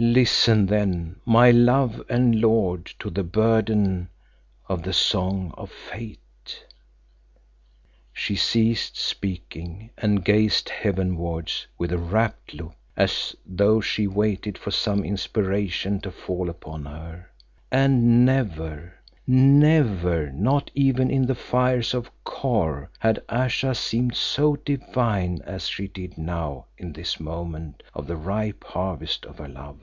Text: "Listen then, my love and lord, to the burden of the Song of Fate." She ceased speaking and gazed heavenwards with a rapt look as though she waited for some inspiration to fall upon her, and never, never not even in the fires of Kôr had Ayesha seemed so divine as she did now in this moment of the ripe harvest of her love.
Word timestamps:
"Listen 0.00 0.66
then, 0.66 1.16
my 1.26 1.50
love 1.50 2.04
and 2.08 2.40
lord, 2.40 2.86
to 3.00 3.10
the 3.10 3.24
burden 3.24 4.08
of 4.68 4.84
the 4.84 4.92
Song 4.92 5.52
of 5.58 5.72
Fate." 5.72 6.64
She 8.12 8.36
ceased 8.36 8.96
speaking 8.96 9.90
and 9.98 10.24
gazed 10.24 10.68
heavenwards 10.68 11.66
with 11.78 11.90
a 11.90 11.98
rapt 11.98 12.54
look 12.54 12.76
as 12.96 13.34
though 13.44 13.80
she 13.80 14.06
waited 14.06 14.56
for 14.56 14.70
some 14.70 15.02
inspiration 15.02 16.00
to 16.02 16.12
fall 16.12 16.48
upon 16.48 16.84
her, 16.84 17.30
and 17.72 18.24
never, 18.24 19.00
never 19.26 20.30
not 20.30 20.70
even 20.76 21.10
in 21.10 21.26
the 21.26 21.34
fires 21.34 21.92
of 21.92 22.08
Kôr 22.24 22.86
had 23.00 23.20
Ayesha 23.28 23.74
seemed 23.74 24.14
so 24.14 24.54
divine 24.54 25.40
as 25.42 25.66
she 25.66 25.88
did 25.88 26.16
now 26.16 26.66
in 26.76 26.92
this 26.92 27.18
moment 27.18 27.82
of 27.94 28.06
the 28.06 28.14
ripe 28.16 28.62
harvest 28.62 29.24
of 29.26 29.38
her 29.38 29.48
love. 29.48 29.80